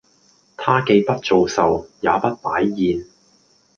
[0.57, 3.05] 她既不做壽，也不擺宴